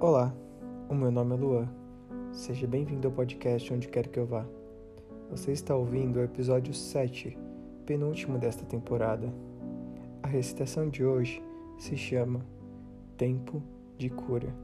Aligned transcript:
Olá, 0.00 0.32
o 0.88 0.94
meu 0.94 1.10
nome 1.10 1.34
é 1.34 1.38
Luan. 1.38 1.68
Seja 2.32 2.68
bem-vindo 2.68 3.08
ao 3.08 3.12
podcast 3.12 3.74
Onde 3.74 3.88
Quer 3.88 4.06
Que 4.06 4.20
Eu 4.20 4.26
Vá. 4.26 4.46
Você 5.28 5.50
está 5.50 5.74
ouvindo 5.74 6.20
o 6.20 6.22
episódio 6.22 6.72
7, 6.72 7.36
penúltimo 7.84 8.38
desta 8.38 8.64
temporada. 8.64 9.32
A 10.22 10.28
recitação 10.28 10.88
de 10.88 11.04
hoje 11.04 11.42
se 11.78 11.96
chama 11.96 12.46
Tempo 13.16 13.60
de 13.96 14.08
Cura. 14.08 14.54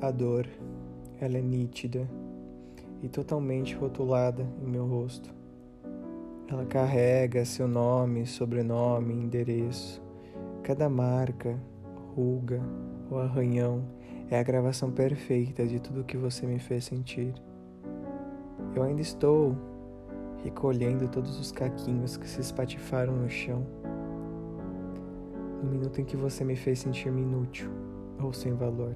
A 0.00 0.10
dor, 0.10 0.48
ela 1.20 1.36
é 1.36 1.42
nítida 1.42 2.08
e 3.02 3.08
totalmente 3.08 3.74
rotulada 3.74 4.48
em 4.62 4.66
meu 4.66 4.86
rosto. 4.86 5.28
Ela 6.48 6.64
carrega 6.64 7.44
seu 7.44 7.68
nome, 7.68 8.26
sobrenome, 8.26 9.12
endereço. 9.12 10.02
Cada 10.62 10.88
marca, 10.88 11.58
ruga 12.14 12.60
ou 13.10 13.18
arranhão 13.18 13.84
é 14.30 14.38
a 14.38 14.42
gravação 14.42 14.90
perfeita 14.90 15.66
de 15.66 15.78
tudo 15.78 16.00
o 16.00 16.04
que 16.04 16.16
você 16.16 16.46
me 16.46 16.58
fez 16.58 16.84
sentir. 16.84 17.34
Eu 18.74 18.82
ainda 18.82 19.02
estou 19.02 19.54
recolhendo 20.42 21.08
todos 21.08 21.38
os 21.38 21.52
caquinhos 21.52 22.16
que 22.16 22.28
se 22.28 22.40
espatifaram 22.40 23.14
no 23.14 23.28
chão. 23.28 23.66
No 25.62 25.70
minuto 25.70 26.00
em 26.00 26.04
que 26.04 26.16
você 26.16 26.44
me 26.44 26.56
fez 26.56 26.78
sentir-me 26.78 27.22
inútil 27.22 27.70
ou 28.20 28.32
sem 28.32 28.54
valor. 28.54 28.94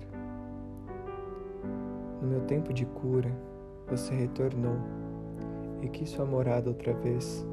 No 2.23 2.29
meu 2.29 2.41
tempo 2.43 2.73
de 2.73 2.87
cura, 2.87 3.31
você 3.89 4.15
retornou 4.15 4.77
e 5.83 5.89
quis 5.89 6.09
sua 6.09 6.25
morada 6.25 6.71
outra 6.71 6.95
vez, 6.95 7.47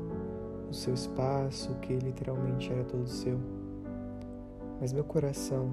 o 0.70 0.74
seu 0.74 0.94
espaço 0.94 1.76
que 1.82 1.94
literalmente 1.98 2.72
era 2.72 2.84
todo 2.86 3.06
seu. 3.08 3.38
Mas 4.84 4.92
meu 4.92 5.06
coração, 5.06 5.72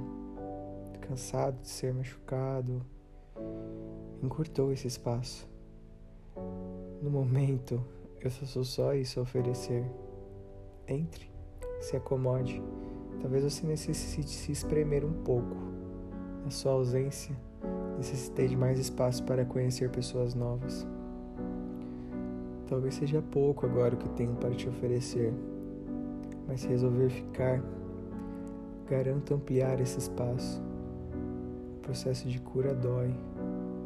cansado 1.00 1.60
de 1.62 1.66
ser 1.66 1.92
machucado, 1.92 2.80
encurtou 4.22 4.72
esse 4.72 4.86
espaço. 4.86 5.50
No 7.02 7.10
momento, 7.10 7.84
eu 8.20 8.30
só 8.30 8.46
sou 8.46 8.62
só 8.62 8.94
isso 8.94 9.18
a 9.18 9.24
oferecer. 9.24 9.84
Entre, 10.86 11.28
se 11.80 11.96
acomode. 11.96 12.62
Talvez 13.20 13.42
você 13.42 13.66
necessite 13.66 14.30
se 14.30 14.52
espremer 14.52 15.04
um 15.04 15.24
pouco. 15.24 15.56
Na 16.44 16.50
sua 16.52 16.70
ausência, 16.70 17.34
necessitei 17.96 18.46
de 18.46 18.56
mais 18.56 18.78
espaço 18.78 19.24
para 19.24 19.44
conhecer 19.44 19.90
pessoas 19.90 20.36
novas. 20.36 20.86
Talvez 22.68 22.94
seja 22.94 23.20
pouco 23.20 23.66
agora 23.66 23.92
o 23.92 23.98
que 23.98 24.08
tenho 24.10 24.36
para 24.36 24.54
te 24.54 24.68
oferecer, 24.68 25.34
mas 26.46 26.60
se 26.60 26.68
resolver 26.68 27.10
ficar, 27.10 27.60
garanto 28.90 29.32
ampliar 29.34 29.80
esse 29.80 29.98
espaço. 29.98 30.60
O 31.76 31.80
processo 31.80 32.28
de 32.28 32.40
cura 32.40 32.74
dói, 32.74 33.14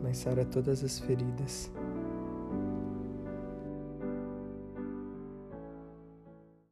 mas 0.02 0.16
sara 0.16 0.44
todas 0.44 0.82
as 0.82 0.98
feridas. 0.98 1.70